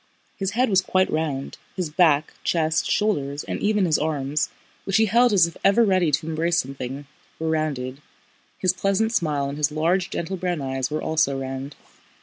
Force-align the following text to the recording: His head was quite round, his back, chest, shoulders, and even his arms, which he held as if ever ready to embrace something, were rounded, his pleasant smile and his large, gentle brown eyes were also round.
His 0.35 0.53
head 0.57 0.67
was 0.67 0.81
quite 0.81 1.11
round, 1.11 1.59
his 1.75 1.91
back, 1.91 2.33
chest, 2.43 2.89
shoulders, 2.89 3.43
and 3.43 3.59
even 3.59 3.85
his 3.85 3.99
arms, 3.99 4.49
which 4.83 4.97
he 4.97 5.05
held 5.05 5.31
as 5.31 5.45
if 5.45 5.55
ever 5.63 5.85
ready 5.85 6.09
to 6.09 6.25
embrace 6.25 6.57
something, 6.59 7.05
were 7.37 7.49
rounded, 7.51 8.01
his 8.57 8.73
pleasant 8.73 9.13
smile 9.13 9.47
and 9.47 9.59
his 9.59 9.71
large, 9.71 10.09
gentle 10.09 10.37
brown 10.37 10.59
eyes 10.59 10.89
were 10.89 11.03
also 11.03 11.39
round. 11.39 11.75